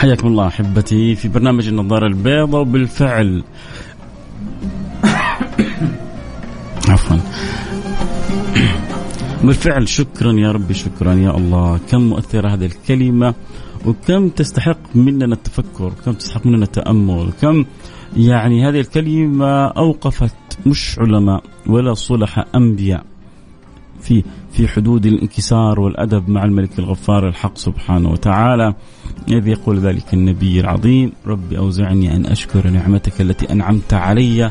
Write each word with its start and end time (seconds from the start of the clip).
حياكم 0.00 0.28
الله 0.28 0.46
أحبتي 0.46 1.14
في 1.14 1.28
برنامج 1.28 1.68
النظارة 1.68 2.06
البيضاء 2.06 2.60
وبالفعل. 2.60 3.44
عفوا. 6.88 7.16
بالفعل 9.44 9.88
شكرا 9.88 10.32
يا 10.32 10.52
ربي 10.52 10.74
شكرا 10.74 11.14
يا 11.14 11.36
الله. 11.36 11.80
كم 11.90 12.00
مؤثرة 12.00 12.54
هذه 12.54 12.66
الكلمة 12.66 13.34
وكم 13.86 14.28
تستحق 14.28 14.78
مننا 14.94 15.34
التفكر 15.34 15.92
كم 16.04 16.12
تستحق 16.12 16.46
مننا 16.46 16.64
التأمل 16.64 17.32
كم 17.40 17.64
يعني 18.16 18.68
هذه 18.68 18.80
الكلمة 18.80 19.66
أوقفت 19.66 20.58
مش 20.66 20.98
علماء 20.98 21.42
ولا 21.66 21.94
صلح 21.94 22.44
أنبياء. 22.54 23.04
في 24.00 24.24
في 24.52 24.68
حدود 24.68 25.06
الانكسار 25.06 25.80
والأدب 25.80 26.28
مع 26.28 26.44
الملك 26.44 26.78
الغفار 26.78 27.28
الحق 27.28 27.58
سبحانه 27.58 28.10
وتعالى. 28.10 28.74
إذ 29.28 29.48
يقول 29.48 29.78
ذلك 29.78 30.14
النبي 30.14 30.60
العظيم 30.60 31.12
ربي 31.26 31.58
أوزعني 31.58 32.16
أن 32.16 32.26
أشكر 32.26 32.70
نعمتك 32.70 33.20
التي 33.20 33.52
أنعمت 33.52 33.94
علي 33.94 34.50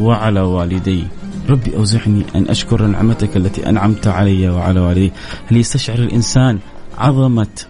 وعلى 0.00 0.40
والدي. 0.40 1.04
ربي 1.48 1.76
أوزعني 1.76 2.24
أن 2.34 2.48
أشكر 2.48 2.86
نعمتك 2.86 3.36
التي 3.36 3.68
أنعمت 3.68 4.06
علي 4.06 4.48
وعلى 4.48 4.80
والدي. 4.80 5.12
هل 5.46 5.56
يستشعر 5.56 5.98
الإنسان 5.98 6.58
عظمة 6.98 7.66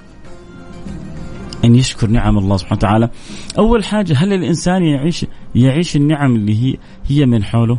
أن 1.65 1.75
يشكر 1.75 2.07
نعم 2.07 2.39
الله 2.39 2.57
سبحانه 2.57 2.79
وتعالى؟ 2.79 3.11
أول 3.59 3.85
حاجة 3.85 4.16
هل 4.16 4.33
الإنسان 4.33 4.83
يعيش 4.83 5.27
يعيش 5.55 5.97
النعم 5.97 6.37
اللي 6.37 6.63
هي 6.63 6.77
هي 7.07 7.27
من 7.27 7.45
حوله؟ 7.45 7.79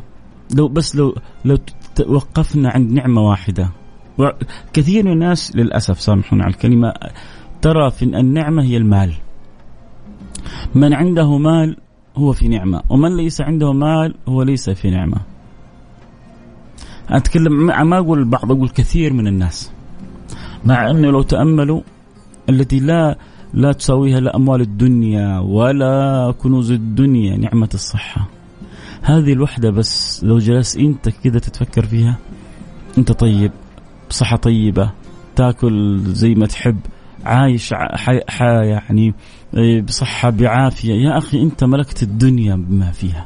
لو 0.56 0.68
بس 0.68 0.96
لو 0.96 1.16
لو 1.46 1.58
وقفنا 2.08 2.70
عند 2.70 2.92
نعمة 2.92 3.22
واحدة. 3.22 3.70
كثير 4.73 5.06
من 5.06 5.12
الناس 5.12 5.56
للأسف 5.56 6.02
سامحونا 6.02 6.44
على 6.44 6.54
الكلمة 6.54 6.94
ترى 7.62 7.92
في 7.92 8.06
النعمة 8.06 8.64
هي 8.64 8.78
المال. 8.78 9.14
من 10.76 10.94
عنده 10.94 11.38
مال 11.38 11.78
هو 12.17 12.34
في 12.34 12.48
نعمة 12.48 12.82
ومن 12.90 13.17
ليس 13.17 13.42
عنده 13.42 13.73
مال 13.73 14.16
هو 14.28 14.44
ليس 14.44 14.70
في 14.70 14.90
نعمة. 14.90 15.17
أتكلم 17.09 17.66
ما 17.66 17.98
أقول 17.98 18.20
البعض 18.20 18.52
أقول 18.52 18.70
كثير 18.70 19.14
من 19.14 19.28
الناس. 19.28 19.72
مع 20.66 20.89
أنه 20.89 21.12
لو 21.12 21.22
تأملوا 21.22 21.82
التي 22.50 22.80
لا 22.80 23.17
لا 23.54 23.72
تساويها 23.72 24.20
لا 24.20 24.36
أموال 24.36 24.62
الدنيا 24.62 25.39
ولا 25.39 26.32
كنوز 26.32 26.72
الدنيا 26.72 27.38
نعمة 27.38 27.70
الصحة. 27.73 28.28
هذه 29.04 29.34
الوحدة 29.34 29.70
بس 29.70 30.23
لو 30.23 30.38
جلست 30.38 30.78
أنت 30.78 31.09
كذا 31.09 31.40
تتفكر 31.40 31.86
فيها 31.86 32.18
أنت 32.98 33.12
طيب 33.12 33.52
بصحه 34.10 34.38
طيبة 34.38 34.92
تاكل 35.36 36.00
زي 36.00 36.36
ما 36.36 36.45
تحب 36.45 36.80
عايش 37.26 37.73
حي 38.28 38.45
يعني 38.45 39.14
إيه، 39.58 39.82
بصحة 39.82 40.30
بعافية. 40.30 40.94
يا 40.94 41.18
أخي 41.18 41.42
أنت 41.42 41.64
ملكت 41.64 42.04
الدنيا 42.04 42.56
بما 42.56 42.92
فيها. 42.92 43.26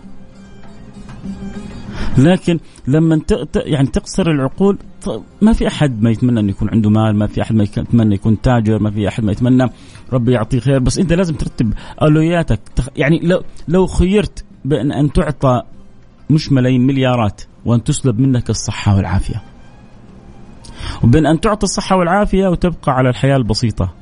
لكن 2.17 2.59
لما 2.87 3.21
يعني 3.55 3.87
تقصر 3.87 4.31
العقول 4.31 4.77
ما 5.41 5.53
في 5.53 5.67
أحد 5.67 6.01
ما 6.01 6.09
يتمنى 6.09 6.39
انه 6.39 6.49
يكون 6.49 6.69
عنده 6.69 6.89
مال، 6.89 7.15
ما 7.15 7.27
في 7.27 7.41
أحد 7.41 7.55
ما 7.55 7.63
يتمنى 7.63 8.15
يكون 8.15 8.41
تاجر، 8.41 8.79
ما 8.79 8.91
في 8.91 9.07
أحد 9.07 9.23
ما 9.23 9.31
يتمنى 9.31 9.69
ربي 10.13 10.31
يعطيه 10.31 10.59
خير، 10.59 10.79
بس 10.79 10.99
أنت 10.99 11.13
لازم 11.13 11.35
ترتب 11.35 11.73
أولوياتك، 12.01 12.59
يعني 12.95 13.19
لو 13.23 13.41
لو 13.67 13.87
خيرت 13.87 14.45
بأن 14.67 14.91
أن 14.91 15.13
تعطى 15.13 15.61
مش 16.29 16.51
ملايين 16.51 16.87
مليارات 16.87 17.41
وأن 17.65 17.83
تسلب 17.83 18.19
منك 18.19 18.49
الصحة 18.49 18.95
والعافية. 18.95 19.41
وبين 21.03 21.25
أن 21.25 21.39
تعطى 21.39 21.63
الصحة 21.63 21.95
والعافية 21.95 22.47
وتبقى 22.47 22.91
على 22.91 23.09
الحياة 23.09 23.35
البسيطة. 23.37 23.93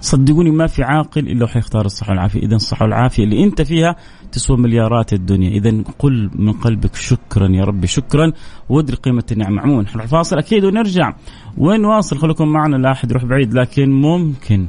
صدقوني 0.00 0.50
ما 0.50 0.66
في 0.66 0.82
عاقل 0.82 1.28
إلا 1.28 1.46
حيختار 1.46 1.86
الصحة 1.86 2.10
والعافية، 2.10 2.40
اذا 2.40 2.56
الصحة 2.56 2.84
والعافية 2.84 3.24
اللي 3.24 3.44
أنت 3.44 3.62
فيها 3.62 3.96
تسوى 4.32 4.56
مليارات 4.56 5.12
الدنيا، 5.12 5.50
اذا 5.50 5.82
قل 5.98 6.30
من 6.34 6.52
قلبك 6.52 6.94
شكرا 6.94 7.48
يا 7.48 7.64
ربي 7.64 7.86
شكرا. 7.86 8.32
وادري 8.68 8.96
قيمة 8.96 9.24
النعمه 9.32 9.62
عموما، 9.62 9.82
نروح 9.82 10.06
فاصل 10.06 10.38
أكيد 10.38 10.64
ونرجع. 10.64 11.12
وين 11.58 11.84
واصل؟ 11.84 12.18
خليكم 12.18 12.48
معنا 12.48 12.76
لا 12.76 12.92
أحد 12.92 13.10
يروح 13.10 13.24
بعيد 13.24 13.54
لكن 13.54 13.90
ممكن 13.90 14.66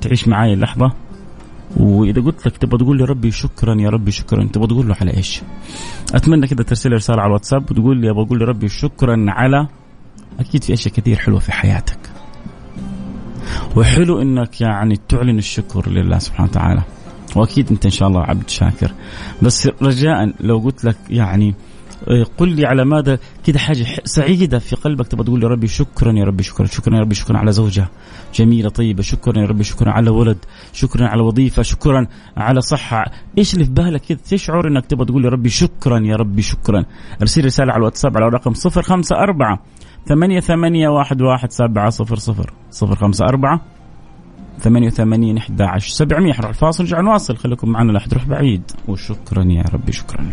تعيش 0.00 0.28
معي 0.28 0.52
اللحظة. 0.52 0.92
وإذا 1.76 2.22
قلت 2.22 2.46
لك 2.46 2.56
تبغى 2.56 2.78
تقول 2.78 2.98
لي 2.98 3.04
ربي 3.04 3.30
شكرا 3.30 3.74
يا 3.80 3.90
ربي 3.90 4.10
شكرا 4.10 4.44
تبغى 4.44 4.66
تقول 4.66 4.88
له 4.88 4.96
على 5.00 5.16
إيش؟ 5.16 5.42
أتمنى 6.14 6.46
كذا 6.46 6.62
ترسل 6.62 6.92
رسالة 6.92 7.20
على 7.20 7.28
الواتساب 7.28 7.70
وتقول 7.70 8.00
لي 8.00 8.10
أبغى 8.10 8.24
أقول 8.24 8.38
لربي 8.38 8.68
شكرا 8.68 9.24
على 9.28 9.68
أكيد 10.40 10.64
في 10.64 10.72
أشياء 10.72 10.94
كثير 10.94 11.16
حلوة 11.16 11.38
في 11.38 11.52
حياتك. 11.52 11.98
وحلو 13.76 14.22
إنك 14.22 14.60
يعني 14.60 14.96
تعلن 15.08 15.38
الشكر 15.38 15.90
لله 15.90 16.18
سبحانه 16.18 16.48
وتعالى. 16.50 16.82
وأكيد 17.36 17.70
أنت 17.70 17.84
إن 17.84 17.90
شاء 17.90 18.08
الله 18.08 18.20
عبد 18.20 18.50
شاكر 18.50 18.92
بس 19.42 19.68
رجاء 19.82 20.32
لو 20.40 20.58
قلت 20.58 20.84
لك 20.84 20.96
يعني 21.10 21.54
قل 22.38 22.48
لي 22.48 22.66
على 22.66 22.84
ماذا 22.84 23.18
كذا 23.44 23.58
حاجة 23.58 23.86
سعيدة 24.04 24.58
في 24.58 24.76
قلبك. 24.76 25.06
تبغى 25.06 25.24
تقول 25.24 25.42
يا 25.42 25.48
ربي 25.48 25.66
شكرا 25.66 26.12
يا 26.12 26.24
ربي 26.24 26.42
شكرا 26.42 26.66
شكرا 26.66 26.94
يا 26.96 27.00
ربي 27.00 27.14
شكرا 27.14 27.38
على 27.38 27.52
زوجة 27.52 27.88
جميلة 28.34 28.68
طيبة 28.68 29.02
شكرا 29.02 29.38
يا 29.38 29.46
ربي 29.46 29.64
شكرا 29.64 29.90
على 29.90 30.10
ولد 30.10 30.38
شكرا 30.72 31.06
على 31.06 31.22
وظيفة 31.22 31.62
شكرا 31.62 32.06
على 32.36 32.60
صحة. 32.60 33.04
إيش 33.38 33.54
اللي 33.54 33.64
في 33.64 33.70
بالك 33.70 34.00
كذا 34.00 34.18
تشعر 34.30 34.68
إنك 34.68 34.86
تبغى 34.86 35.06
تقول 35.06 35.24
يا 35.24 35.30
ربي 35.30 35.48
شكرا 35.48 35.98
يا 35.98 36.16
ربي 36.16 36.42
شكرا؟ 36.42 36.84
أرسل 37.22 37.44
رسالة 37.44 37.72
على 37.72 37.78
الواتساب 37.78 38.16
على 38.16 38.28
رقم 38.28 38.52
054 38.66 39.58
ثمانية 40.06 40.40
ثمانية 40.40 40.88
واحد 40.88 41.22
واحد 41.22 41.52
سبعة 41.52 41.90
صفر 41.90 42.16
صفر 42.16 42.52
صفر 42.70 42.96
خمسة 42.96 43.24
أربعة 43.24 43.60
ثمانية 44.60 44.86
وثمانين 44.86 45.36
أحد 45.36 45.62
عشر 45.62 45.90
سبعمية. 45.90 46.32
حنروح 46.32 46.48
الفاصل 46.48 46.84
نرجع 46.84 47.00
نواصل 47.00 47.36
خليكم 47.36 47.68
معنا 47.68 47.92
لا 47.92 47.98
تروح 47.98 48.26
بعيد. 48.26 48.62
وشكرا 48.88 49.44
يا 49.44 49.64
ربي 49.72 49.92
شكرا. 49.92 50.32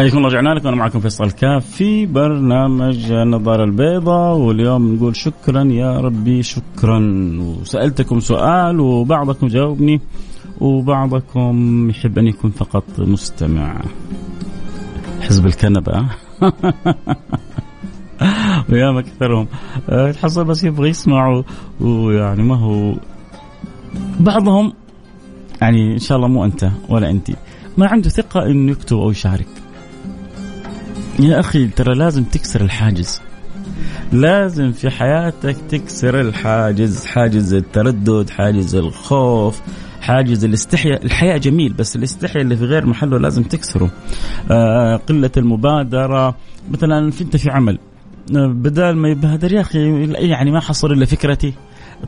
حياكم 0.00 0.16
الله 0.16 0.28
رجعنا 0.28 0.48
لكم. 0.48 0.68
أنا 0.68 0.76
معكم 0.76 1.00
فيصل 1.00 1.30
كاف 1.30 1.66
في 1.66 2.06
برنامج 2.06 3.12
النظارة 3.12 3.64
البيضاء 3.64 4.36
واليوم 4.36 4.94
نقول 4.94 5.16
شكرا 5.16 5.64
يا 5.64 6.00
ربي 6.00 6.42
شكرا. 6.42 6.98
وسألتكم 7.40 8.20
سؤال 8.20 8.80
وبعضكم 8.80 9.46
جاوبني 9.46 10.00
وبعضكم 10.60 11.86
يحب 11.90 12.18
أن 12.18 12.26
يكون 12.26 12.50
فقط 12.50 12.84
مستمع. 12.98 13.82
حزب 15.20 15.46
الكنبة. 15.46 15.92
ويا 18.70 18.98
أكثرهم. 18.98 19.46
تحصل 20.12 20.44
بس 20.44 20.64
يبغى 20.64 20.88
يسمع 20.88 21.42
ويعني 21.80 22.42
ما 22.42 22.56
هو. 22.56 22.94
بعضهم 24.20 24.72
يعني 25.60 25.92
إن 25.92 25.98
شاء 25.98 26.16
الله 26.16 26.28
مو 26.28 26.44
أنت 26.44 26.70
ولا 26.88 27.10
انت 27.10 27.30
ما 27.76 27.86
عنده 27.86 28.08
ثقة 28.08 28.46
إنه 28.46 28.72
يكتب 28.72 28.96
أو 28.96 29.10
يشارك. 29.10 29.46
يا 31.18 31.40
أخي 31.40 31.66
ترى 31.66 31.94
لازم 31.94 32.24
تكسر 32.24 32.60
الحاجز. 32.60 33.20
لازم 34.12 34.72
في 34.72 34.90
حياتك 34.90 35.56
تكسر 35.68 36.20
الحاجز. 36.20 37.06
حاجز 37.06 37.54
التردد 37.54 38.30
حاجز 38.30 38.74
الخوف 38.74 39.60
حاجز 40.00 40.44
الاستحياء. 40.44 41.04
الحياة 41.04 41.36
جميل 41.36 41.72
بس 41.72 41.96
الاستحياء 41.96 42.42
اللي 42.42 42.56
في 42.56 42.64
غير 42.64 42.86
محله 42.86 43.18
لازم 43.18 43.42
تكسره. 43.42 43.90
آه 44.50 44.96
قلة 44.96 45.30
المبادرة. 45.36 46.36
مثلا 46.70 47.10
في 47.10 47.24
أنت 47.24 47.36
في 47.36 47.50
عمل. 47.50 47.78
آه 48.36 48.46
بدال 48.46 48.96
ما 48.96 49.08
يبادر 49.08 49.52
يا 49.52 49.60
أخي 49.60 50.04
يعني 50.12 50.50
ما 50.50 50.60
حصل 50.60 50.92
إلا 50.92 51.06
فكرتي. 51.06 51.54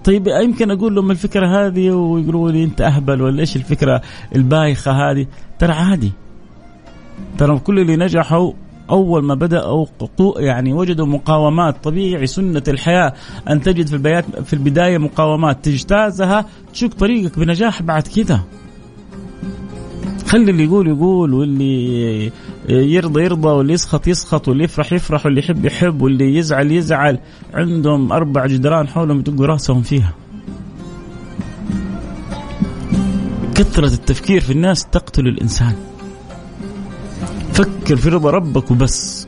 طيب 0.05 0.29
يمكن 0.29 0.71
أقول 0.71 0.95
لهم 0.95 1.11
الفكرة 1.11 1.67
هذه 1.67 1.91
ويقولوا 1.91 2.51
لي 2.51 2.65
أنت 2.65 2.81
أهبل 2.81 3.23
ولا 3.23 3.41
إيش 3.41 3.57
الفكرة 3.57 4.03
البايخة 4.37 4.93
هذه؟ 4.93 5.27
ترى 5.59 5.73
عادي. 5.73 6.13
ترى 7.39 7.59
كل 7.59 7.79
اللي 7.79 7.97
نجحوا 7.97 8.53
أول 8.91 9.25
ما 9.25 9.35
بدأوا 9.35 9.87
يعني 10.37 10.73
وجدوا 10.73 11.07
مقاومات 11.07 11.85
طبيعي 11.85 12.27
سنة 12.27 12.63
الحياة 12.69 13.13
أن 13.51 13.61
تجد 13.61 13.87
في 13.87 13.93
البيات 13.93 14.25
في 14.45 14.53
البداية 14.53 14.99
مقاومات 14.99 15.65
تجتازها 15.65 16.47
تشق 16.73 16.95
طريقك 16.95 17.39
بنجاح 17.39 17.83
بعد 17.83 18.03
كذا 18.03 18.41
خلي 20.27 20.51
اللي 20.51 20.65
يقول 20.65 20.89
يقول 20.89 21.35
واللي 21.35 22.33
يرضى 22.69 23.23
يرضى 23.25 23.49
واللي 23.49 23.73
يسخط 23.73 24.07
يسخط 24.07 24.49
واللي 24.49 24.65
يفرح 24.65 24.93
يفرح 24.93 25.27
واللي 25.27 25.41
يحب 25.41 25.65
يحب 25.65 26.03
واللي 26.03 26.37
يزعل 26.37 26.73
يزعل. 26.73 27.19
عندهم 27.55 28.13
أربع 28.13 28.47
جدران 28.47 28.89
حولهم 28.89 29.19
يدقوا 29.19 29.47
رأسهم 29.47 29.83
فيها. 29.83 30.13
كثرة 33.55 33.95
التفكير 33.95 34.41
في 34.41 34.53
الناس 34.53 34.87
تقتل 34.87 35.29
الإنسان. 35.29 35.75
فكر 37.53 37.97
في 37.97 38.09
رضا 38.09 38.31
ربك 38.31 38.71
وبس. 38.71 39.27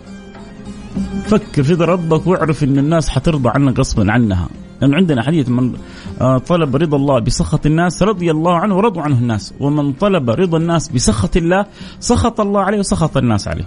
فكر 1.26 1.62
في 1.62 1.72
رضا 1.72 1.84
ربك 1.84 2.26
واعرف 2.26 2.64
إن 2.64 2.78
الناس 2.78 3.08
حترضى 3.08 3.48
عنك 3.48 3.78
غصبا 3.78 4.12
عنها. 4.12 4.48
لأن 4.84 4.94
عندنا 4.94 5.22
حديث 5.22 5.48
من 5.48 5.72
آه، 6.20 6.38
طلب 6.38 6.76
رضا 6.76 6.96
الله 6.96 7.20
بسخط 7.20 7.66
الناس 7.66 8.02
رضي 8.02 8.30
الله 8.30 8.54
عنه 8.54 8.76
ورضوا 8.76 9.02
عنه 9.02 9.18
الناس. 9.18 9.54
ومن 9.60 9.92
طلب 9.92 10.30
رضا 10.30 10.58
الناس 10.58 10.88
بسخط 10.88 11.36
الله 11.36 11.66
سخط 12.00 12.40
الله 12.40 12.60
عليه 12.60 12.78
وسخط 12.78 13.16
الناس 13.16 13.48
عليه. 13.48 13.64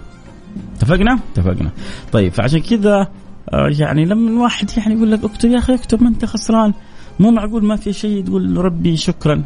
اتفقنا؟ 0.76 1.18
اتفقنا. 1.32 1.70
طيب 2.12 2.32
فعشان 2.32 2.60
كذا 2.60 3.08
آه، 3.52 3.70
يعني 3.78 4.04
لما 4.04 4.30
الواحد 4.30 4.70
يعني 4.76 4.94
يقول 4.94 5.12
لك 5.12 5.24
اكتب 5.24 5.50
يا 5.50 5.58
أخي 5.58 5.74
اكتب 5.74 6.02
ما 6.02 6.08
أنت 6.08 6.24
خسران. 6.24 6.72
مو 7.20 7.30
معقول 7.30 7.64
ما 7.64 7.76
في 7.76 7.92
شيء 7.92 8.24
تقول 8.24 8.56
ربي 8.56 8.96
شكرا. 8.96 9.42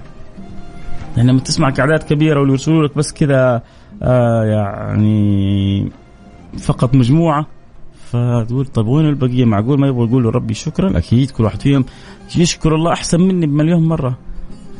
يعني 1.17 1.29
لما 1.29 1.41
تسمع 1.41 1.75
اعداد 1.79 2.03
كبيرة 2.03 2.41
ويرسلوا 2.41 2.87
لك 2.87 2.97
بس 2.97 3.13
كذا 3.13 3.63
آه 4.03 4.45
يعني 4.45 5.93
فقط 6.59 6.95
مجموعة 6.95 7.47
فتقول 8.12 8.67
طيب 8.67 8.87
وين 8.87 9.09
البقية؟ 9.09 9.44
معقول 9.44 9.81
ما 9.81 9.88
يبغوا 9.88 10.06
يقولوا 10.06 10.31
ربي 10.31 10.55
شكرا. 10.55 10.99
أكيد 10.99 11.31
كل 11.31 11.44
واحد 11.44 11.61
فيهم 11.61 11.85
يشكر 12.37 12.75
الله 12.75 12.93
أحسن 12.93 13.20
مني 13.20 13.47
بمليون 13.47 13.88
مرة. 13.88 14.19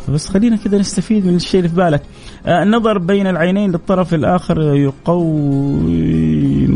فبس 0.07 0.29
خلينا 0.29 0.57
كذا 0.57 0.79
نستفيد 0.79 1.27
من 1.27 1.37
الشيء 1.37 1.61
اللي 1.61 1.69
في 1.69 1.77
بالك. 1.77 2.03
آه 2.47 2.63
النظر 2.63 2.99
بين 2.99 3.27
العينين 3.27 3.71
للطرف 3.71 4.15
الآخر 4.15 4.61
يقوي 4.75 6.67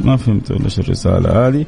ما 0.00 0.16
فهمت 0.16 0.50
ولا 0.50 0.68
الرسالة 0.78 1.48
هذه. 1.48 1.64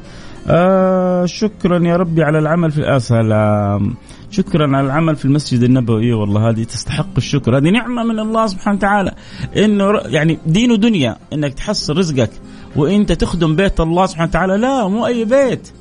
آه 0.47 1.25
شكرا 1.25 1.87
يا 1.87 1.97
ربي 1.97 2.23
على 2.23 2.39
العمل 2.39 2.71
في 2.71 2.95
السلام 2.95 3.95
شكرا 4.31 4.77
على 4.77 4.85
العمل 4.85 5.15
في 5.15 5.25
المسجد 5.25 5.63
النبوي. 5.63 6.13
والله 6.13 6.49
هذه 6.49 6.63
تستحق 6.63 7.15
الشكر. 7.17 7.57
هذه 7.57 7.69
نعمة 7.69 8.03
من 8.03 8.19
الله 8.19 8.47
سبحانه 8.47 8.77
وتعالى. 8.77 9.11
إنه 9.57 9.85
يعني 10.05 10.37
دين 10.45 10.71
ودنيا 10.71 11.17
إنك 11.33 11.53
تحصل 11.53 11.97
رزقك. 11.97 12.31
وإنت 12.75 13.11
تخدم 13.11 13.55
بيت 13.55 13.79
الله 13.79 14.05
سبحانه 14.05 14.29
وتعالى 14.29 14.57
لا 14.57 14.87
مو 14.87 15.05
أي 15.05 15.25
بيت. 15.25 15.71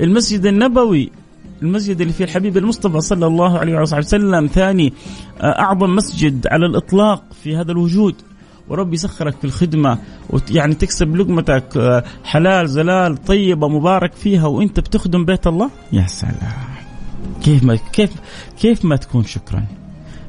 المسجد 0.00 0.46
النبوي 0.46 1.10
المسجد 1.62 2.00
اللي 2.00 2.12
فيه 2.12 2.24
الحبيب 2.24 2.56
المصطفى 2.56 3.00
صلى 3.00 3.26
الله 3.26 3.58
عليه 3.58 3.80
وسلم 3.80 4.46
ثاني 4.46 4.92
آه، 5.40 5.60
أعظم 5.60 5.94
مسجد 5.94 6.46
على 6.46 6.66
الإطلاق 6.66 7.22
في 7.42 7.56
هذا 7.56 7.72
الوجود. 7.72 8.14
وربي 8.68 8.94
يسخرك 8.94 9.36
في 9.38 9.44
الخدمة 9.44 9.98
يعني 10.50 10.74
تكسب 10.74 11.16
لقمتك 11.16 11.76
آه، 11.76 12.04
حلال 12.24 12.68
زلال 12.68 13.24
طيبة 13.24 13.68
مبارك 13.68 14.12
فيها. 14.12 14.46
وإنت 14.46 14.80
بتخدم 14.80 15.24
بيت 15.24 15.46
الله؟ 15.46 15.70
يا 15.92 16.06
سلام. 16.06 16.72
كيف 17.44 17.64
ما 17.64 17.76
كيف 17.92 18.10
كيف 18.60 18.84
ما 18.84 18.96
تكون 18.96 19.24
شكرا؟ 19.24 19.64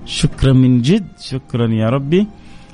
شكرا 0.05 0.53
من 0.53 0.81
جد 0.81 1.07
شكرا 1.21 1.67
يا 1.67 1.89
ربي. 1.89 2.27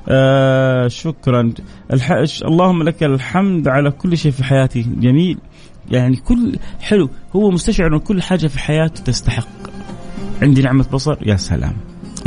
آه 0.07 0.87
شكرا. 0.87 1.53
الح... 1.93 2.11
اللهم 2.45 2.83
لك 2.83 3.03
الحمد 3.03 3.67
على 3.67 3.91
كل 3.91 4.17
شيء 4.17 4.31
في 4.31 4.43
حياتي 4.43 4.81
جميل. 4.81 5.37
يعني 5.91 6.15
كل 6.15 6.55
حلو. 6.79 7.09
هو 7.35 7.51
مستشعر 7.51 7.93
ان 7.93 7.99
كل 7.99 8.21
حاجة 8.21 8.47
في 8.47 8.59
حياته 8.59 9.03
تستحق. 9.03 9.47
عندي 10.41 10.61
نعمة 10.61 10.85
بصر. 10.93 11.17
يا 11.27 11.35
سلام. 11.35 11.73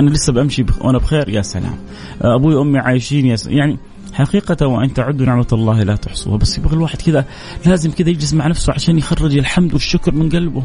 أنا 0.01 0.11
لسه 0.11 0.33
بمشي 0.33 0.63
بخ... 0.63 0.85
وأنا 0.85 0.99
بخير. 0.99 1.29
يا 1.29 1.43
سلام. 1.43 1.77
آه، 2.23 2.35
أبوي 2.35 2.55
وأمي 2.55 2.79
عايشين. 2.79 3.27
يا 3.27 3.37
سلام. 3.37 3.59
يعني 3.59 3.79
حقيقة 4.13 4.67
وأن 4.67 4.95
تعدوا 4.95 5.27
نعمة 5.27 5.47
الله 5.53 5.83
لا 5.83 5.97
تحصوها. 5.97 6.37
بس 6.37 6.59
يبغى 6.59 6.77
الواحد 6.77 7.03
كذا 7.03 7.25
لازم 7.67 7.91
كذا 7.91 8.11
يجلس 8.11 8.35
مع 8.35 8.47
نفسه 8.47 8.73
عشان 8.73 8.99
يخرج 8.99 9.37
الحمد 9.39 9.73
والشكر 9.73 10.15
من 10.15 10.29
قلبه. 10.29 10.65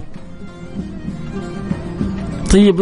طيب 2.58 2.80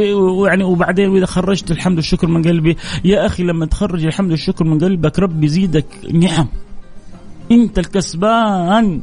يعني 0.48 0.64
وبعدين 0.64 1.10
وإذا 1.10 1.26
خرجت 1.26 1.72
الحمد 1.72 1.96
والشكر 1.96 2.28
من 2.28 2.42
قلبي 2.44 2.78
يا 3.06 3.26
أخي 3.26 3.44
لما 3.44 3.66
تخرج 3.66 4.06
الحمد 4.06 4.32
والشكر 4.32 4.66
من 4.66 4.80
قلبك 4.80 5.20
ربي 5.20 5.46
يزيدك 5.46 5.86
نعم. 6.14 6.48
أنت 7.52 7.80
الكسبان. 7.80 9.02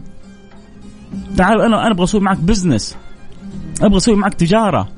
تعال 1.36 1.60
أنا 1.60 1.86
أنا 1.86 1.90
أبغى 1.90 2.04
أسوي 2.04 2.20
معك 2.20 2.38
بزنس 2.38 2.96
أبغى 3.82 3.96
أسوي 3.96 4.16
معك 4.16 4.34
تجارة. 4.34 4.88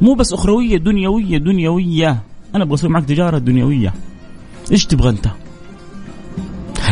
مو 0.00 0.14
بس 0.14 0.32
أخروية 0.32 0.76
دنيوية 0.76 1.38
دنيوية. 1.38 2.22
أنا 2.54 2.64
أبغى 2.64 2.74
أسوي 2.74 2.90
معك 2.90 3.04
تجارة 3.04 3.38
دنيوية. 3.38 3.94
إيش 4.72 4.86
تبغى 4.86 5.10
أنت؟ 5.10 5.26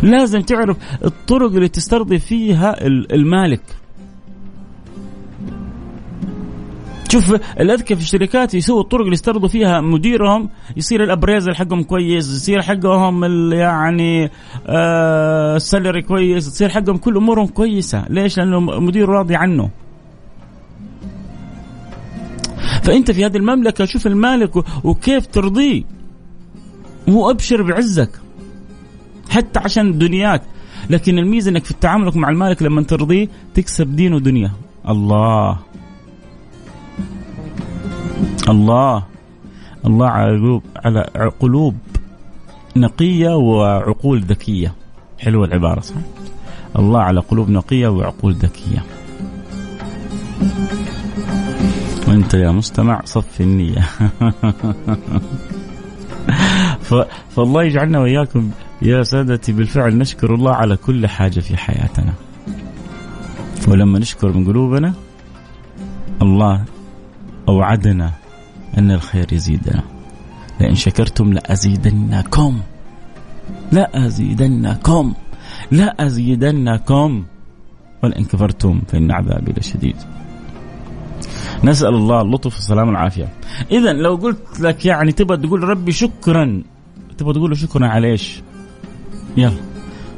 لازم 0.03 0.41
تعرف 0.41 0.77
الطرق 1.05 1.53
اللي 1.53 1.69
تسترضي 1.69 2.19
فيها 2.19 2.87
المالك. 2.87 3.63
شوف 7.11 7.35
الأذكى 7.61 7.97
في 7.97 8.03
الشركات 8.03 8.55
يسووا 8.55 8.81
الطرق 8.81 9.01
اللي 9.01 9.13
يسترضوا 9.13 9.49
فيها 9.49 9.81
مديرهم 9.81 10.49
يصير 10.77 11.05
الابريزل 11.05 11.55
حقهم 11.55 11.83
كويس 11.83 12.29
يصير 12.29 12.63
حقهم 12.63 13.25
يعني 13.53 14.31
آه 14.67 15.57
السالري 15.57 16.03
كويس 16.03 16.53
تصير 16.53 16.69
حقهم 16.69 16.97
كل 16.97 17.17
أمورهم 17.17 17.47
كويسة. 17.47 18.05
ليش؟ 18.09 18.39
لأنه 18.39 18.61
مدير 18.61 19.09
راضي 19.09 19.37
عنه. 19.37 19.71
فأنت 22.83 23.11
في 23.11 23.27
هذه 23.27 23.37
المملكة 23.37 23.85
شوف 23.85 24.07
المالك 24.07 24.57
وكيف 24.85 25.27
ترضيه. 25.27 25.83
هو 27.09 27.31
أبشر 27.31 27.63
بعزك 27.63 28.11
حتى 29.31 29.59
عشان 29.59 29.99
دنياك. 29.99 30.43
لكن 30.91 31.19
الميزة 31.19 31.51
إنك 31.51 31.65
في 31.65 31.75
تعاملك 31.75 32.17
مع 32.17 32.29
المالك 32.29 32.63
لما 32.63 32.83
ترضيه 32.83 33.29
تكسب 33.55 33.97
دين 33.97 34.15
ودنيا. 34.15 34.51
الله. 34.89 35.70
الله. 38.51 39.03
الله 39.87 40.07
على 40.09 40.37
قلوب 40.37 40.63
على 40.85 41.31
قلوب 41.41 41.77
نقية 42.77 43.37
وعقول 43.37 44.21
ذكية. 44.21 44.75
حلوة 45.19 45.47
العبارة 45.47 45.81
صح؟ 45.81 45.95
الله 46.79 47.01
على 47.01 47.21
قلوب 47.21 47.51
نقية 47.51 47.89
وعقول 47.89 48.33
ذكية. 48.35 48.85
وأنت 52.09 52.35
يا 52.35 52.51
مستمع 52.51 53.01
صف 53.05 53.41
النية. 53.41 53.81
فالله 57.37 57.65
يجعلنا 57.65 57.99
وإياكم 57.99 58.51
يا 58.83 59.03
سادتي 59.03 59.53
بالفعل 59.53 59.99
نشكر 59.99 60.35
الله 60.35 60.53
على 60.55 60.77
كل 60.77 61.07
حاجة 61.07 61.41
في 61.41 61.57
حياتنا. 61.57 62.13
ولما 63.69 63.99
نشكر 63.99 64.33
من 64.33 64.47
قلوبنا 64.47 64.95
الله 66.23 66.65
أوعدنا 67.49 68.11
أن 68.79 68.91
الخير 68.91 69.33
يزيدنا 69.33 69.83
لئن 70.61 70.75
شكرتم 70.75 71.33
لأزيدنكم. 71.33 72.61
لأزيدنكم. 73.73 75.15
لأزيدنكم. 75.71 77.25
ولئن 78.03 78.25
كفرتم 78.25 78.81
فإن 78.89 79.11
عذابي 79.11 79.53
لشديد. 79.57 79.97
نسأل 81.65 81.95
الله 81.95 82.21
اللطف 82.21 82.55
والسلام 82.55 82.89
والعافية. 82.89 83.29
إذا 83.71 83.93
لو 83.93 84.15
قلت 84.15 84.61
لك 84.61 84.87
يعني 84.87 85.13
تبغى 85.13 85.37
تقول 85.37 85.63
ربي 85.63 85.93
شكرا 85.93 86.63
تبغى 87.19 87.33
تقول 87.35 87.51
له 87.51 87.57
شكرا 87.57 87.87
على 87.87 88.11
إيش؟ 88.11 88.43
يلا. 89.37 89.70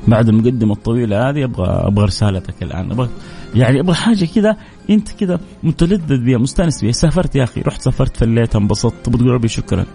بعد 0.09 0.29
المقدمة 0.29 0.73
الطويلة 0.73 1.31
هذه 1.31 1.45
أبغى 1.45 1.67
أبغى 1.69 2.05
رسالتك 2.05 2.63
الآن. 2.63 2.91
أبغى 2.91 3.09
يعني 3.55 3.81
أبغى 3.81 3.95
حاجة 3.95 4.25
كذا 4.25 4.57
أنت 4.91 5.11
كذا 5.11 5.41
متلذذ 5.63 6.25
بها 6.25 6.39
مستانس 6.39 6.83
بها 6.83 6.93
سافرت 6.93 7.37
يا 7.37 7.45
أخي 7.45 7.61
رحت 7.61 7.83
سافرت 7.83 8.17
فليت 8.17 8.57
انبسطت 8.57 8.95
تبغى 9.05 9.19
تقول 9.19 9.31
ربي 9.31 9.49
شكرا. 9.49 9.87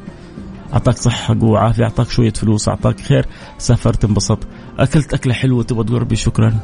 أعطاك 0.73 0.97
صحة 0.97 1.39
قوة 1.39 1.59
عافية 1.59 1.83
أعطاك 1.83 2.09
شوية 2.09 2.33
فلوس 2.33 2.69
أعطاك 2.69 2.99
خير. 3.01 3.25
سافرت 3.57 4.05
انبسطت. 4.05 4.47
أكلت 4.79 5.13
أكلة 5.13 5.33
حلوة 5.33 5.63
تبغى 5.63 5.83
تقول 5.83 6.01
ربي 6.01 6.15
شكرا. 6.15 6.59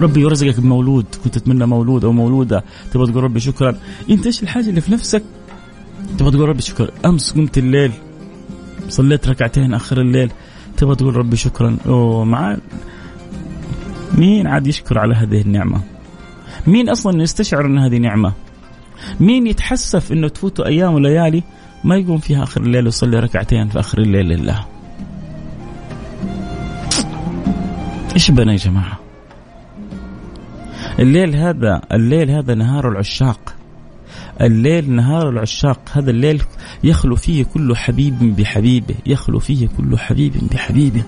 ربي 0.00 0.20
يرزقك 0.20 0.60
بمولود 0.60 1.06
كنت 1.24 1.38
تتمنى 1.38 1.66
مولود 1.66 2.04
أو 2.04 2.12
مولودة 2.12 2.64
تبغى 2.92 3.12
تقول 3.12 3.24
ربي 3.24 3.40
شكرا. 3.40 3.76
أنت 4.10 4.26
إيش 4.26 4.42
الحاجة 4.42 4.68
اللي 4.68 4.80
في 4.80 4.92
نفسك؟ 4.92 5.22
تبغى 6.18 6.30
تقول 6.30 6.48
ربي 6.48 6.62
شكرا. 6.62 6.88
أمس 7.06 7.32
قمت 7.32 7.58
الليل 7.58 7.92
صليت 8.88 9.28
ركعتين 9.28 9.74
آخر 9.74 10.00
الليل. 10.00 10.30
تبغى 10.82 10.96
تقول 10.96 11.16
ربي 11.16 11.36
شكرا؟ 11.36 11.76
أوه 11.86 12.24
مع 12.24 12.56
مين 14.14 14.46
عاد 14.46 14.66
يشكر 14.66 14.98
على 14.98 15.14
هذه 15.14 15.40
النعمة؟ 15.40 15.80
مين 16.66 16.88
أصلا 16.88 17.22
يستشعر 17.22 17.66
أن 17.66 17.78
هذه 17.78 17.98
نعمة؟ 17.98 18.32
مين 19.20 19.46
يتحسف 19.46 20.12
إنه 20.12 20.28
تفوته 20.28 20.66
أيام 20.66 20.94
وليالي 20.94 21.42
ما 21.84 21.96
يقوم 21.96 22.18
فيها 22.18 22.42
آخر 22.42 22.60
الليل 22.60 22.84
ويصلي 22.84 23.20
ركعتين 23.20 23.68
في 23.68 23.80
آخر 23.80 23.98
الليل 23.98 24.26
لله؟ 24.26 24.66
إيش 28.14 28.30
بنا 28.30 28.52
يا 28.52 28.56
جماعة؟ 28.56 28.98
الليل 30.98 31.36
هذا 31.36 31.80
الليل 31.92 32.30
هذا 32.30 32.54
نهار 32.54 32.88
العشاق. 32.88 33.54
الليل 34.42 34.92
نهار 34.92 35.28
العشاق 35.28 35.80
هذا 35.92 36.10
الليل 36.10 36.42
يخلو 36.84 37.16
فيه 37.16 37.44
كل 37.44 37.76
حبيب 37.76 38.36
بحبيبه 38.36 38.94
يخلو 39.06 39.38
فيه 39.38 39.68
كل 39.76 39.98
حبيب 39.98 40.32
بحبيبه. 40.52 41.02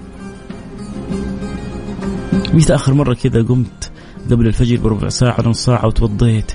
متى 2.55 2.75
آخر 2.75 2.95
مرة 2.95 3.15
كذا 3.15 3.43
قمت 3.43 3.93
قبل 4.31 4.47
الفجر 4.47 4.77
بربع 4.77 5.09
ساعة 5.09 5.49
نص 5.49 5.65
ساعة 5.65 5.87
وتوضيت 5.87 6.53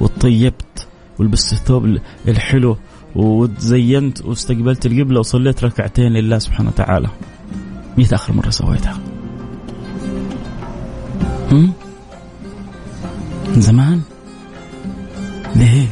وطيبت 0.00 0.88
ولبست 1.18 1.52
الثوب 1.52 1.98
الحلو 2.28 2.76
وتزينت 3.14 4.24
واستقبلت 4.24 4.86
القبلة 4.86 5.20
وصليت 5.20 5.64
ركعتين 5.64 6.12
لله 6.12 6.38
سبحانه 6.38 6.68
وتعالى. 6.68 7.08
متى 7.98 8.14
آخر 8.14 8.32
مرة 8.32 8.50
سويتها؟ 8.50 8.98
من 11.52 13.60
زمان؟ 13.60 14.00
ليه؟ 15.56 15.86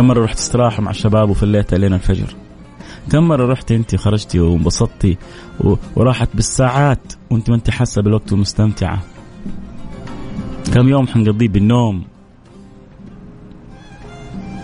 كم 0.00 0.08
مرة 0.08 0.24
رحت 0.24 0.38
استراحة 0.38 0.82
مع 0.82 0.90
الشباب 0.90 1.30
وفليت 1.30 1.74
لين 1.74 1.92
الفجر؟ 1.92 2.36
كم 3.12 3.28
مرة 3.28 3.52
رحتي 3.52 3.76
أنت 3.76 3.96
خرجتي 3.96 4.40
وانبسطتي 4.40 5.16
وراحت 5.96 6.28
بالساعات 6.34 7.12
وأنت 7.30 7.50
ما 7.50 7.56
أنت 7.56 7.70
حاسة 7.70 8.02
بالوقت 8.02 8.32
ومستمتعة؟ 8.32 9.02
كم 10.74 10.88
يوم 10.88 11.06
حنقضيه 11.06 11.48
بالنوم؟ 11.48 12.04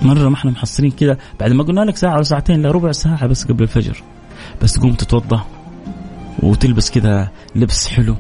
مرة 0.02 0.28
ما 0.28 0.34
إحنا 0.34 0.50
محصرين 0.50 0.90
كذا 0.90 1.18
بعد 1.40 1.52
ما 1.52 1.64
قلنا 1.64 1.80
لك 1.80 1.96
ساعة 1.96 2.14
ولا 2.14 2.22
ساعتين 2.22 2.62
لا 2.62 2.70
ربع 2.70 2.92
ساعة 2.92 3.26
بس 3.26 3.44
قبل 3.44 3.62
الفجر. 3.62 4.02
بس 4.62 4.72
تقوم 4.72 4.92
تتوضا 4.92 5.44
وتلبس 6.42 6.90
كذا 6.90 7.30
لبس 7.56 7.88
حلو 7.88 8.16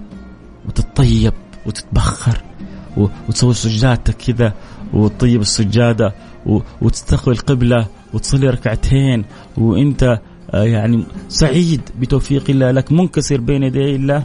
وتتطيب 0.68 1.32
وتتبخر 1.66 2.42
وتسوي 2.96 3.54
سجادتك 3.54 4.16
كذا 4.16 4.54
وتطيب 4.92 5.40
السجادة 5.40 6.14
وتستقبل 6.82 7.32
القبلة 7.32 7.86
وتصلي 8.14 8.50
ركعتين 8.50 9.24
وإنت 9.58 10.20
آه، 10.50 10.64
يعني 10.64 11.04
سعيد 11.28 11.80
بتوفيق 12.00 12.50
الله 12.50 12.70
لك. 12.70 12.92
منكسر 12.92 13.40
بين 13.40 13.62
يدي 13.62 13.96
الله. 13.96 14.22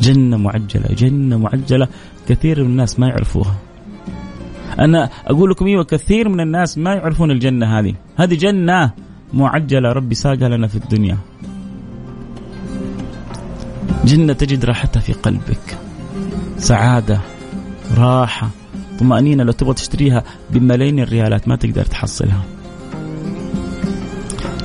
جنة 0.00 0.36
معجلة 0.36 0.88
جنة 0.94 1.38
معجلة. 1.38 1.88
كثير 2.28 2.64
من 2.64 2.70
الناس 2.70 3.00
ما 3.00 3.08
يعرفوها. 3.08 3.56
أنا 4.78 5.10
أقول 5.26 5.50
لكم 5.50 5.66
إيوه 5.66 5.84
كثير 5.84 6.28
من 6.28 6.40
الناس 6.40 6.78
ما 6.78 6.94
يعرفون 6.94 7.30
الجنة 7.30 7.78
هذه. 7.78 7.94
هذه 8.16 8.34
جنة 8.34 8.92
معجلة 9.34 9.92
ربي 9.92 10.14
ساقها 10.14 10.48
لنا 10.48 10.66
في 10.66 10.76
الدنيا. 10.76 11.18
جنة 14.04 14.32
تجد 14.32 14.64
راحتها 14.64 15.00
في 15.00 15.12
قلبك. 15.12 15.78
سعادة 16.58 17.20
راحة. 17.96 18.50
طمأنينة 18.98 19.44
لو 19.44 19.52
تبغى 19.52 19.74
تشتريها 19.74 20.24
بملايين 20.50 21.00
الريالات 21.00 21.48
ما 21.48 21.56
تقدر 21.56 21.84
تحصلها. 21.84 22.42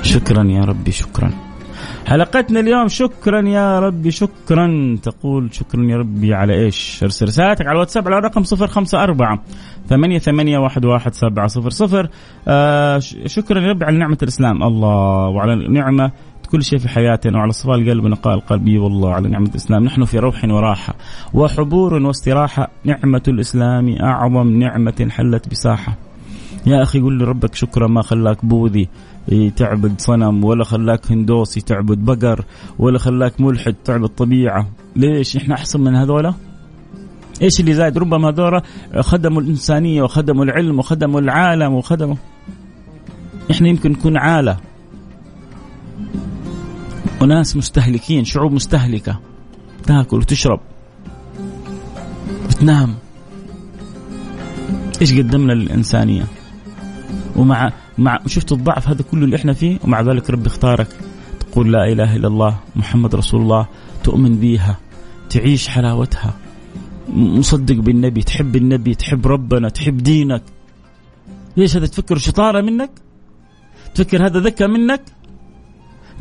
شكرا 0.02 0.44
يا 0.44 0.64
ربي 0.64 0.92
شكرا. 0.92 1.30
حلقتنا 2.06 2.60
اليوم 2.60 2.88
شكرا 2.88 3.48
يا 3.48 3.78
ربي 3.78 4.10
شكرا. 4.10 4.98
تقول 5.02 5.54
شكرا 5.54 5.84
يا 5.84 5.96
ربي 5.96 6.34
على 6.34 6.64
إيش؟ 6.64 7.00
ارسل 7.02 7.26
رسالتك 7.26 7.66
على 7.66 7.72
الواتساب 7.72 8.08
على 8.08 8.26
رقم 8.26 8.42
صفر 8.42 8.66
خمسة 8.66 9.02
أربعة 9.02 9.42
ثمانية 9.88 10.18
ثمانية 10.18 10.58
واحد 10.58 10.84
واحد 10.84 11.14
سبعة 11.14 11.46
صفر 11.46 11.70
صفر. 11.70 12.08
آه 12.48 12.98
شكرا 13.26 13.60
يا 13.60 13.68
ربي 13.68 13.84
على 13.84 13.98
نعمة 13.98 14.18
الإسلام. 14.22 14.62
الله 14.62 15.28
وعلى 15.28 15.68
نعمة 15.68 16.12
كل 16.54 16.62
شيء 16.62 16.78
في 16.78 16.88
حياتنا 16.88 17.38
وعلى 17.38 17.52
صفاء 17.52 17.74
القلب 17.74 18.04
ونقاء 18.04 18.34
القلب. 18.34 18.68
والله 18.68 19.14
على 19.14 19.28
نعمة 19.28 19.48
الإسلام. 19.48 19.84
نحن 19.84 20.04
في 20.04 20.18
روح 20.18 20.44
وراحة 20.44 20.94
وحبور 21.34 21.94
واستراحة. 21.94 22.70
نعمة 22.84 23.22
الإسلام 23.28 23.96
أعظم 24.02 24.58
نعمة 24.58 25.08
حلت 25.10 25.48
بساحة. 25.48 25.98
يا 26.66 26.82
أخي 26.82 27.00
قل 27.00 27.18
لربك 27.18 27.54
شكرا. 27.54 27.86
ما 27.88 28.02
خلاك 28.02 28.44
بوذي 28.44 28.88
تعبد 29.56 30.00
صنم 30.00 30.44
ولا 30.44 30.64
خلاك 30.64 31.12
هندوسي 31.12 31.60
تعبد 31.60 31.98
بقر 31.98 32.44
ولا 32.78 32.98
خلاك 32.98 33.40
ملحد 33.40 33.74
تعبد 33.84 34.08
طبيعة. 34.08 34.68
ليش 34.96 35.36
إحنا 35.36 35.54
أحسن 35.54 35.80
من 35.80 35.96
هذولا؟ 35.96 36.34
إيش 37.42 37.60
اللي 37.60 37.74
زايد؟ 37.74 37.98
ربما 37.98 38.28
هذول 38.28 38.62
خدموا 39.00 39.42
الإنسانية 39.42 40.02
وخدموا 40.02 40.44
العلم 40.44 40.78
وخدموا 40.78 41.20
العالم 41.20 41.74
وخدموا. 41.74 42.16
إحنا 43.50 43.68
يمكن 43.68 43.90
نكون 43.90 44.16
عالة. 44.16 44.56
وناس 47.24 47.56
مستهلكين 47.56 48.24
شعوب 48.24 48.52
مستهلكة. 48.52 49.20
تاكل 49.82 50.16
وتشرب. 50.16 50.60
وتنام 52.46 52.94
إيش 55.00 55.18
قدمنا 55.18 55.52
للإنسانية؟ 55.52 56.24
ومع 57.36 57.72
مع 57.98 58.20
شفت 58.26 58.52
الضعف 58.52 58.88
هذا 58.88 59.02
كله 59.02 59.24
اللي 59.24 59.36
إحنا 59.36 59.52
فيه؟ 59.52 59.78
ومع 59.84 60.00
ذلك 60.00 60.30
ربي 60.30 60.46
اختارك. 60.46 60.88
تقول 61.40 61.72
لا 61.72 61.92
إله 61.92 62.16
إلا 62.16 62.28
الله 62.28 62.58
محمد 62.76 63.14
رسول 63.14 63.40
الله 63.42 63.66
تؤمن 64.04 64.36
بيها 64.36 64.78
تعيش 65.30 65.68
حلاوتها. 65.68 66.34
مصدق 67.08 67.74
بالنبي 67.74 68.22
تحب 68.22 68.56
النبي 68.56 68.94
تحب 68.94 69.26
ربنا 69.26 69.68
تحب 69.68 69.96
دينك. 69.96 70.42
ليش 71.56 71.76
هذا 71.76 71.86
تفكر 71.86 72.18
شطارة 72.18 72.60
منك؟ 72.60 72.90
تفكر 73.94 74.26
هذا 74.26 74.40
ذكى 74.40 74.66
منك؟ 74.66 75.02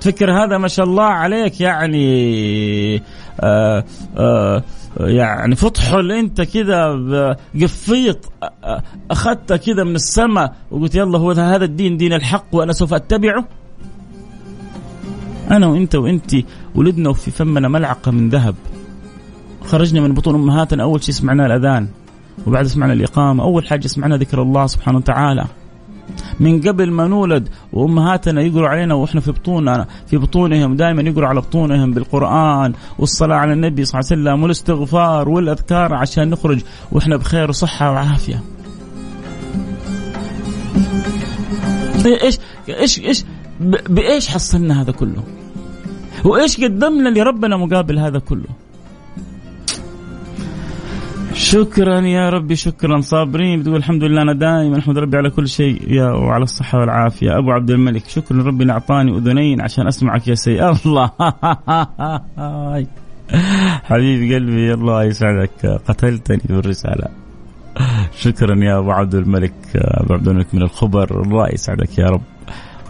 تفكر 0.01 0.31
هذا 0.31 0.57
ما 0.57 0.67
شاء 0.67 0.85
الله 0.85 1.03
عليك 1.03 1.61
يعني 1.61 3.01
آآ 3.39 3.83
آآ 4.17 4.63
يعني 4.99 5.55
فطحل 5.55 6.11
أنت 6.11 6.41
كذا 6.41 7.37
قفيط 7.61 8.31
أخذت 9.11 9.53
كذا 9.53 9.83
من 9.83 9.95
السماء 9.95 10.55
وقلت 10.71 10.95
يلا 10.95 11.17
هو 11.17 11.31
هذا 11.31 11.65
الدين 11.65 11.97
دين 11.97 12.13
الحق 12.13 12.45
وأنا 12.51 12.73
سوف 12.73 12.93
أتبعه؟ 12.93 13.45
أنا 15.51 15.67
وأنت 15.67 15.95
وأنت 15.95 16.35
ولدنا 16.75 17.09
وفي 17.09 17.31
فمنا 17.31 17.67
ملعقة 17.67 18.11
من 18.11 18.29
ذهب. 18.29 18.55
خرجنا 19.65 20.01
من 20.01 20.13
بطون 20.13 20.35
أمهاتنا 20.35 20.83
أول 20.83 21.03
شيء 21.03 21.15
سمعنا 21.15 21.45
الأذان 21.45 21.87
وبعد 22.47 22.67
سمعنا 22.67 22.93
الإقامة 22.93 23.43
أول 23.43 23.67
حاجة 23.67 23.87
سمعنا 23.87 24.17
ذكر 24.17 24.41
الله 24.41 24.67
سبحانه 24.67 24.97
وتعالى. 24.97 25.45
من 26.39 26.61
قبل 26.61 26.91
ما 26.91 27.07
نولد 27.07 27.49
وأمهاتنا 27.73 28.41
يقروا 28.41 28.67
علينا 28.67 28.93
وإحنا 28.93 29.21
في 29.21 29.31
بطوننا 29.31 29.87
في 30.07 30.17
بطونهم 30.17 30.75
دائما 30.75 31.01
يقروا 31.01 31.27
على 31.27 31.41
بطونهم 31.41 31.93
بالقرآن 31.93 32.73
والصلاة 32.99 33.35
على 33.35 33.53
النبي 33.53 33.85
صلى 33.85 33.99
الله 33.99 34.09
عليه 34.11 34.21
وسلم 34.21 34.43
والاستغفار 34.43 35.29
والأذكار 35.29 35.93
عشان 35.93 36.29
نخرج 36.29 36.61
وإحنا 36.91 37.17
بخير 37.17 37.49
وصحة 37.49 37.91
وعافية. 37.91 38.41
إيش 42.05 42.39
إيش 42.69 42.99
إيش 42.99 43.25
بإيش 43.89 44.27
حصلنا 44.27 44.81
هذا 44.81 44.91
كله؟ 44.91 45.23
وإيش 46.25 46.61
قدمنا 46.61 47.09
لربنا 47.09 47.57
مقابل 47.57 47.99
هذا 47.99 48.19
كله؟ 48.19 48.62
شكرا 51.33 51.99
يا 52.01 52.29
ربي 52.29 52.55
شكرا. 52.55 53.01
صابرين 53.01 53.59
بتقول 53.59 53.75
الحمد 53.75 54.03
لله 54.03 54.21
أنا 54.21 54.33
دائما 54.33 54.79
احمد 54.79 54.97
ربي 54.97 55.17
على 55.17 55.29
كل 55.29 55.47
شيء 55.47 55.91
يا 55.91 56.11
وعلى 56.11 56.43
الصحة 56.43 56.79
والعافية. 56.79 57.37
أبو 57.37 57.51
عبد 57.51 57.69
الملك 57.69 58.07
شكرا 58.07 58.43
ربي 58.43 58.71
أعطاني 58.71 59.17
أذنين 59.17 59.61
عشان 59.61 59.87
أسمعك 59.87 60.27
يا 60.27 60.35
سي 60.35 60.69
الله. 60.69 61.11
حبيب 63.89 64.33
قلبي 64.33 64.73
الله 64.73 65.03
يسعدك. 65.03 65.65
قتلتني 65.87 66.41
بالرسالة. 66.49 67.07
شكرا 68.15 68.55
يا 68.63 68.77
أبو 68.79 68.91
عبد 68.91 69.15
الملك. 69.15 69.53
أبو 69.75 70.13
عبد 70.13 70.27
الملك 70.27 70.55
من 70.55 70.61
الخبر 70.61 71.21
الله 71.21 71.47
يسعدك 71.53 71.97
يا 71.97 72.05
رب. 72.05 72.21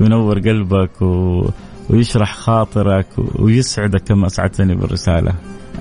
وينور 0.01 0.39
قلبك 0.39 1.01
و... 1.01 1.45
ويشرح 1.89 2.35
خاطرك 2.35 3.07
ويسعدك 3.39 4.03
كما 4.03 4.27
أسعدتني 4.27 4.75
بالرسالة. 4.75 5.33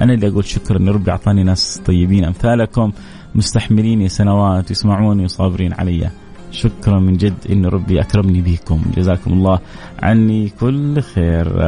أنا 0.03 0.15
اللي 0.15 0.29
أقول 0.29 0.45
شكرا 0.45 0.79
ان 0.79 0.89
ربي 0.89 1.11
أعطاني 1.11 1.45
ناس 1.45 1.83
طيبين 1.87 2.25
أمثالكم 2.25 2.93
مستحمليني 3.35 4.09
سنوات 4.09 4.69
ويسمعوني 4.69 5.25
وصابرين 5.25 5.73
علي. 5.73 6.11
شكرا 6.51 6.99
من 6.99 7.17
جد 7.17 7.35
إن 7.51 7.67
ربي 7.67 8.01
أكرمني 8.01 8.41
بكم. 8.41 8.83
جزاكم 8.97 9.33
الله 9.33 9.59
عني 10.03 10.49
كل 10.49 11.03
خير. 11.03 11.63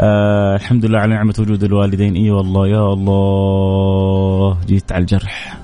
آه 0.00 0.56
الحمد 0.56 0.84
لله 0.84 0.98
على 0.98 1.14
نعمة 1.14 1.34
وجود 1.38 1.64
الوالدين. 1.64 2.14
إي 2.14 2.30
والله 2.30 2.68
يا 2.68 2.92
الله. 2.92 4.58
جيت 4.66 4.92
على 4.92 5.00
الجرح. 5.00 5.58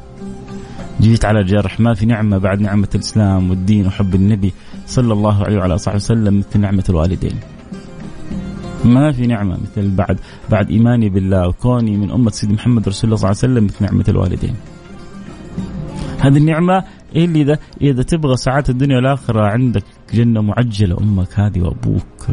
جيت 1.00 1.24
على 1.24 1.40
الجرح. 1.40 1.80
ما 1.80 1.94
في 1.94 2.06
نعمة 2.06 2.38
بعد 2.38 2.60
نعمة 2.60 2.88
الإسلام 2.94 3.50
والدين 3.50 3.86
وحب 3.86 4.14
النبي 4.14 4.52
صلى 4.86 5.12
الله 5.12 5.44
عليه 5.44 5.58
وعلى 5.58 5.74
آله 5.74 5.94
وسلم 5.94 6.38
مثل 6.38 6.60
نعمة 6.60 6.84
الوالدين. 6.88 7.34
ما 8.84 9.12
في 9.12 9.26
نعمة 9.26 9.58
مثل 9.62 9.90
بعد 9.90 10.18
بعد 10.50 10.70
إيماني 10.70 11.08
بالله 11.08 11.48
وكوني 11.48 11.96
من 11.96 12.10
أمة 12.10 12.30
سيدي 12.30 12.52
محمد 12.52 12.88
رسول 12.88 13.04
الله 13.04 13.16
صلى 13.16 13.30
الله 13.30 13.40
عليه 13.42 13.52
وسلم 13.52 13.64
مثل 13.64 13.84
نعمة 13.84 14.04
الوالدين. 14.08 14.54
هذه 16.18 16.36
النعمة 16.36 16.84
اللي 17.16 17.42
إذا 17.42 17.58
إذا 17.80 18.02
تبغى 18.02 18.36
سعادة 18.36 18.72
الدنيا 18.72 18.96
والآخرة 18.96 19.46
عندك 19.46 19.84
جنة 20.14 20.40
معجلة 20.42 20.96
أمك 21.00 21.40
هذه 21.40 21.60
وأبوك 21.60 22.26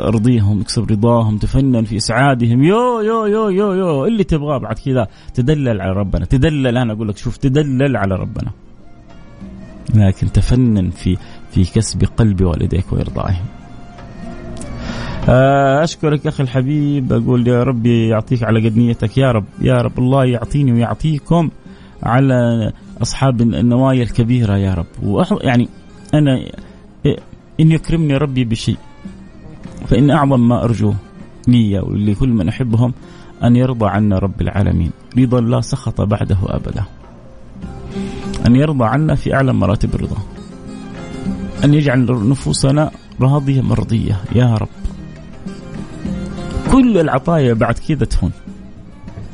ارضيهم 0.00 0.60
اكسب 0.60 0.90
رضاهم 0.90 1.38
تفنن 1.38 1.84
في 1.84 1.96
إسعادهم. 1.96 2.62
يو 2.62 3.00
يو 3.00 3.26
يو 3.26 3.48
يو 3.48 3.72
يو 3.72 4.06
اللي 4.06 4.24
تبغاه 4.24 4.58
بعد 4.58 4.78
كذا 4.78 5.08
تدلل 5.34 5.80
على 5.80 5.92
ربنا. 5.92 6.24
تدلل 6.24 6.76
أنا 6.76 6.92
أقول 6.92 7.08
لك 7.08 7.16
شوف 7.16 7.36
تدلل 7.36 7.96
على 7.96 8.14
ربنا. 8.14 8.50
لكن 9.94 10.32
تفنن 10.32 10.90
في 10.90 11.16
في 11.50 11.64
كسب 11.64 12.04
قلب 12.04 12.42
والديك 12.44 12.92
وإرضائهم 12.92 13.44
آه، 13.44 13.55
أشكرك 15.28 16.26
أخي 16.26 16.42
الحبيب 16.42 17.12
أقول 17.12 17.48
يا 17.48 17.62
ربي 17.62 18.08
يعطيك 18.08 18.42
على 18.42 18.68
قد 18.68 18.76
نيتك. 18.76 19.18
يا 19.18 19.32
رب 19.32 19.44
يا 19.60 19.74
رب 19.74 19.98
الله 19.98 20.24
يعطيني 20.24 20.72
ويعطيكم 20.72 21.50
على 22.02 22.72
أصحاب 23.02 23.40
النوايا 23.40 24.02
الكبيرة 24.02 24.56
يا 24.56 24.74
رب. 24.74 24.86
يعني 25.42 25.68
أنا 26.14 26.46
إن 27.60 27.72
يكرمني 27.72 28.16
ربي 28.16 28.44
بشيء 28.44 28.76
فإن 29.86 30.10
أعظم 30.10 30.48
ما 30.48 30.64
أرجوه 30.64 30.96
لي 31.48 31.78
ولكل 31.78 32.28
من 32.28 32.48
أحبهم 32.48 32.94
أن 33.44 33.56
يرضى 33.56 33.86
عنا 33.86 34.18
رب 34.18 34.40
العالمين. 34.40 34.90
رضا 35.18 35.40
لا 35.40 35.60
سخط 35.60 36.00
بعده 36.00 36.38
أبدا. 36.42 36.84
أن 38.46 38.56
يرضى 38.56 38.84
عنا 38.84 39.14
في 39.14 39.34
أعلى 39.34 39.52
مراتب 39.52 39.94
الرضا. 39.94 40.16
أن 41.64 41.74
يجعل 41.74 42.28
نفوسنا 42.28 42.90
راضية 43.20 43.60
مرضية. 43.60 44.20
يا 44.34 44.54
رب. 44.54 44.68
كل 46.72 46.98
العطايا 46.98 47.54
بعد 47.54 47.78
كذا 47.78 48.04
تهون. 48.04 48.32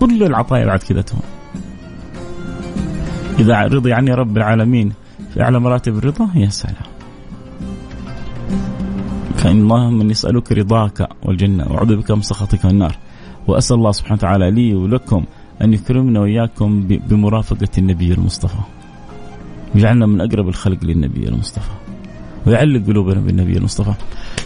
كل 0.00 0.22
العطايا 0.22 0.66
بعد 0.66 0.78
كذا 0.78 1.00
تهون. 1.00 1.22
إذا 3.38 3.62
رضي 3.62 3.92
عني 3.92 4.14
رب 4.14 4.36
العالمين 4.36 4.92
في 5.34 5.42
أعلى 5.42 5.60
مراتب 5.60 5.98
الرضا 5.98 6.28
يا 6.34 6.48
سلام. 6.48 6.92
فإن 9.36 9.60
اللهم 9.60 9.98
من 9.98 10.10
يسألك 10.10 10.52
رضاك 10.52 11.08
والجنة 11.22 11.64
وأعوذ 11.70 11.96
بك 11.96 12.10
من 12.10 12.22
سخطك 12.22 12.64
والنار. 12.64 12.96
وأسأل 13.48 13.76
الله 13.76 13.92
سبحانه 13.92 14.14
وتعالى 14.14 14.50
لي 14.50 14.74
ولكم 14.74 15.24
أن 15.62 15.74
يكرمنا 15.74 16.20
وإياكم 16.20 16.86
بمرافقة 16.86 17.68
النبي 17.78 18.12
المصطفى. 18.12 18.62
يجعلنا 19.74 20.06
من 20.06 20.20
أقرب 20.20 20.48
الخلق 20.48 20.84
للنبي 20.84 21.28
المصطفى. 21.28 21.70
ويعلق 22.46 22.86
قلوبنا 22.86 23.20
بالنبي 23.20 23.56
المصطفى. 23.56 23.92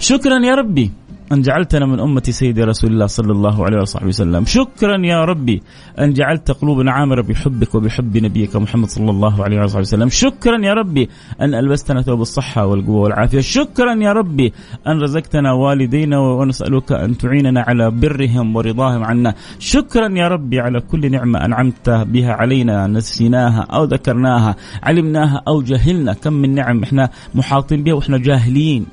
شكرا 0.00 0.38
يا 0.38 0.54
ربي. 0.54 0.92
أن 1.32 1.42
جعلتنا 1.42 1.86
من 1.86 2.00
أمة 2.00 2.22
سيدي 2.30 2.62
رسول 2.64 2.90
الله 2.92 3.06
صلى 3.06 3.32
الله 3.32 3.64
عليه 3.64 3.80
وصحبه 3.80 4.06
وسلم. 4.06 4.44
شكرا 4.44 5.06
يا 5.06 5.24
ربي 5.24 5.62
أن 5.98 6.12
جعلت 6.12 6.50
قلوبنا 6.50 6.92
عامرة 6.92 7.22
بحبك 7.22 7.74
وبحب 7.74 8.18
نبيك 8.18 8.56
محمد 8.56 8.88
صلى 8.88 9.10
الله 9.10 9.44
عليه 9.44 9.62
وصحبه 9.62 9.80
وسلم. 9.80 10.08
شكرا 10.08 10.58
يا 10.64 10.74
ربي 10.74 11.08
أن 11.40 11.54
ألبستنا 11.54 12.02
ثوب 12.02 12.20
الصحة 12.20 12.66
والقوة 12.66 13.00
والعافية. 13.00 13.40
شكرا 13.40 13.94
يا 13.94 14.12
ربي 14.12 14.52
أن 14.86 15.00
رزقتنا 15.02 15.52
والدينا 15.52 16.18
ونسألك 16.18 16.92
أن 16.92 17.18
تعيننا 17.18 17.60
على 17.60 17.90
برهم 17.90 18.56
ورضاهم 18.56 19.04
عنا. 19.04 19.34
شكرا 19.58 20.08
يا 20.08 20.28
ربي 20.28 20.60
على 20.60 20.80
كل 20.80 21.10
نعمة 21.10 21.44
أنعمت 21.44 21.90
بها 21.90 22.32
علينا 22.32 22.86
نسيناها 22.86 23.60
أو 23.60 23.84
ذكرناها 23.84 24.56
علمناها 24.82 25.42
أو 25.48 25.62
جهلنا. 25.62 26.12
كم 26.12 26.32
من 26.32 26.54
نعم 26.54 26.82
إحنا 26.82 27.10
محاطين 27.34 27.82
بها 27.82 27.94
وإحنا 27.94 28.18
جاهلين. 28.18 28.86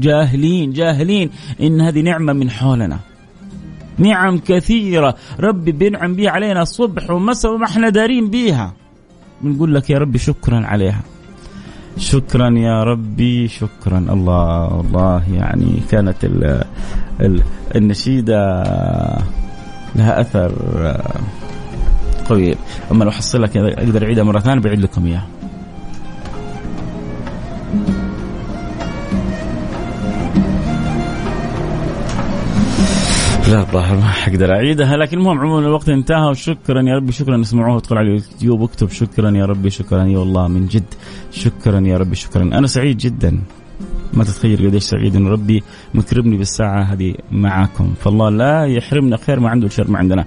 جاهلين 0.00 0.72
جاهلين. 0.72 1.30
إن 1.60 1.80
هذه 1.80 2.00
نعمة 2.00 2.32
من 2.32 2.50
حولنا. 2.50 2.98
نعم 3.98 4.38
كثيرة. 4.38 5.14
ربي 5.40 5.72
بينعم 5.72 6.14
بها 6.14 6.30
علينا 6.30 6.62
الصبح 6.62 7.10
ومساء 7.10 7.54
وما 7.54 7.64
إحنا 7.64 7.88
دارين 7.88 8.30
بيها. 8.30 8.72
بنقول 9.40 9.74
لك 9.74 9.90
يا 9.90 9.98
ربي 9.98 10.18
شكرا 10.18 10.66
عليها. 10.66 11.00
شكرا 11.98 12.50
يا 12.58 12.82
ربي 12.84 13.48
شكرا. 13.48 13.98
الله 13.98 14.80
الله 14.80 15.22
يعني 15.34 15.80
كانت 15.90 16.24
ال 16.24 16.64
ال 17.20 17.42
النشيدة 17.76 18.62
لها 19.96 20.20
أثر 20.20 20.52
قوي 22.28 22.54
أما 22.92 23.04
لو 23.04 23.10
حصل 23.10 23.42
لك 23.42 23.56
أقدر 23.56 24.04
أعيدها 24.04 24.24
مرة 24.24 24.38
ثانية 24.38 24.60
بعيد 24.60 24.80
لكم 24.80 25.06
إياها. 25.06 25.26
لا 33.50 33.60
الظاهر 33.60 33.96
ما 33.96 34.02
حقدر 34.02 34.52
أعيدها 34.52 34.96
لكن 34.96 35.18
المهم 35.18 35.38
عموما 35.38 35.66
الوقت 35.66 35.88
انتهى 35.88 36.30
وشكرا 36.30 36.82
يا 36.82 36.96
ربي 36.96 37.12
شكرا 37.12 37.40
اسمعوه 37.40 37.76
ادخل 37.76 37.96
على 37.96 38.06
اليوتيوب 38.06 38.60
واكتب 38.60 38.90
شكرا 38.90 39.30
يا 39.30 39.44
ربي 39.44 39.70
شكرا 39.70 40.04
يا 40.04 40.18
والله 40.18 40.48
من 40.48 40.66
جد 40.66 40.94
شكرا 41.32 41.80
يا 41.80 41.98
ربي 41.98 42.16
شكرا. 42.16 42.42
أنا 42.42 42.66
سعيد 42.66 42.96
جدا. 42.96 43.40
ما 44.14 44.24
تتخيل 44.24 44.66
قديش 44.66 44.82
سعيد 44.82 45.16
إن 45.16 45.26
ربي 45.26 45.62
مكرمني 45.94 46.36
بالساعة 46.36 46.82
هذه 46.82 47.14
معاكم. 47.32 47.94
فالله 48.00 48.30
لا 48.30 48.64
يحرمنا 48.64 49.16
خير 49.16 49.40
ما 49.40 49.50
عنده 49.50 49.68
شر 49.68 49.90
ما 49.90 49.98
عندنا. 49.98 50.24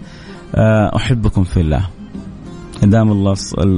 آه، 0.56 0.96
أحبكم 0.96 1.44
في 1.44 1.60
الله. 1.60 1.90
دام 2.84 3.12
الله 3.12 3.36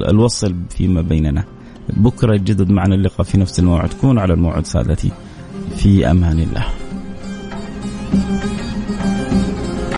الوصل 0.10 0.56
فيما 0.70 1.02
بيننا. 1.02 1.44
بكرة 1.90 2.36
يجدد 2.36 2.72
معنا 2.72 2.96
اللقاء 2.96 3.24
في 3.24 3.38
نفس 3.38 3.60
الموعد. 3.60 3.94
كونوا 4.02 4.22
على 4.22 4.34
الموعد 4.34 4.66
سادتي. 4.66 5.12
في 5.78 6.12
أمان 6.12 6.40
الله. 6.40 6.66